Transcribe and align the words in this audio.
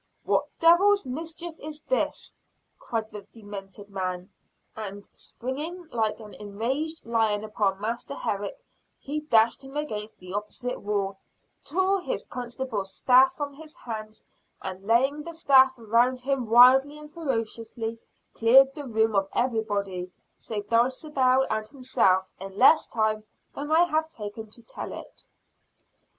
"What 0.23 0.45
devil's 0.59 1.05
mischief 1.05 1.59
is 1.59 1.79
this?" 1.81 2.33
cried 2.79 3.11
the 3.11 3.21
demented 3.31 3.91
man; 3.91 4.31
and 4.75 5.07
springing 5.13 5.89
like 5.91 6.19
an 6.19 6.33
enraged 6.33 7.05
lion 7.05 7.43
upon 7.43 7.79
Master 7.79 8.15
Herrick, 8.15 8.65
he 8.97 9.19
dashed 9.19 9.63
him 9.63 9.77
against 9.77 10.17
the 10.17 10.33
opposite 10.33 10.81
wall, 10.81 11.19
tore 11.63 12.01
his 12.01 12.25
constable's 12.25 12.91
staff 12.95 13.33
from 13.33 13.53
his 13.53 13.75
hands 13.75 14.23
and 14.59 14.87
laying 14.87 15.21
the 15.21 15.33
staff 15.33 15.77
around 15.77 16.21
him 16.21 16.49
wildly 16.49 16.97
and 16.97 17.11
ferociously 17.13 17.99
cleared 18.33 18.73
the 18.73 18.87
room 18.87 19.13
of 19.15 19.29
everybody 19.33 20.11
save 20.35 20.67
Dulcibel 20.67 21.45
and 21.51 21.67
himself 21.67 22.33
in 22.39 22.57
less 22.57 22.87
time 22.87 23.23
than 23.53 23.71
I 23.71 23.81
have 23.83 24.09
taken 24.09 24.49
to 24.49 24.63
tell 24.63 24.93
it. 24.93 25.27